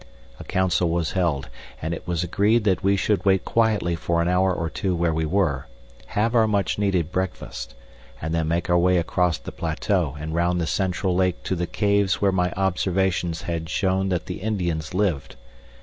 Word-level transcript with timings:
A 0.39 0.43
council 0.43 0.89
was 0.89 1.11
held, 1.11 1.47
and 1.79 1.93
it 1.93 2.07
was 2.07 2.23
agreed 2.23 2.63
that 2.63 2.83
we 2.83 2.95
should 2.97 3.23
wait 3.23 3.45
quietly 3.45 3.95
for 3.95 4.19
an 4.19 4.27
hour 4.27 4.51
or 4.51 4.67
two 4.67 4.95
where 4.95 5.13
we 5.13 5.25
were, 5.27 5.67
have 6.07 6.33
our 6.33 6.47
much 6.47 6.79
needed 6.79 7.11
breakfast, 7.11 7.75
and 8.19 8.33
then 8.33 8.47
make 8.47 8.67
our 8.67 8.79
way 8.79 8.97
across 8.97 9.37
the 9.37 9.51
plateau 9.51 10.17
and 10.19 10.33
round 10.33 10.59
the 10.59 10.65
central 10.65 11.13
lake 11.15 11.43
to 11.43 11.55
the 11.55 11.67
caves 11.67 12.19
where 12.19 12.31
my 12.31 12.51
observations 12.57 13.43
had 13.43 13.69
shown 13.69 14.09
that 14.09 14.25
the 14.25 14.41
Indians 14.41 14.95
lived. 14.95 15.35